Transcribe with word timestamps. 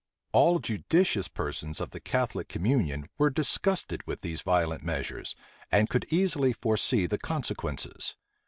All 0.31 0.57
judicious 0.57 1.27
persons 1.27 1.79
of 1.79 1.91
the 1.91 1.99
Catholic 1.99 2.47
communion 2.49 3.07
were 3.19 3.29
disgusted 3.29 4.01
with 4.07 4.21
these 4.21 4.41
violent 4.41 4.81
measures, 4.83 5.35
and 5.71 5.91
could 5.91 6.07
easily 6.11 6.53
foresee 6.53 7.05
the 7.05 7.19
consequences. 7.19 8.15